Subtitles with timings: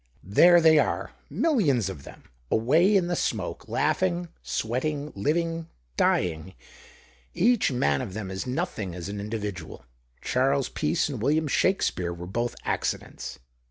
[0.39, 6.55] "There they are, millions of them, away in the smoke, laugh ing, sweating, living, dying!
[7.35, 9.85] Each man of them is nothing as an individual.
[10.19, 13.37] Charles Peace and William Shakespeare were both accidents.